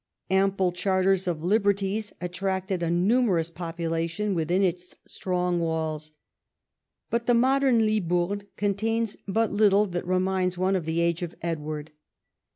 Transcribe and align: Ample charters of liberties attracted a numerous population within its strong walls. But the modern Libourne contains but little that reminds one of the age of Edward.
Ample 0.31 0.71
charters 0.71 1.27
of 1.27 1.43
liberties 1.43 2.11
attracted 2.19 2.81
a 2.81 2.89
numerous 2.89 3.51
population 3.51 4.33
within 4.33 4.63
its 4.63 4.95
strong 5.05 5.59
walls. 5.59 6.13
But 7.11 7.27
the 7.27 7.35
modern 7.35 7.85
Libourne 7.85 8.41
contains 8.57 9.15
but 9.27 9.51
little 9.53 9.85
that 9.85 10.07
reminds 10.07 10.57
one 10.57 10.75
of 10.75 10.85
the 10.85 11.01
age 11.01 11.21
of 11.21 11.35
Edward. 11.43 11.91